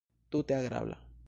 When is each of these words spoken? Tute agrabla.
Tute 0.29 0.55
agrabla. 0.55 0.97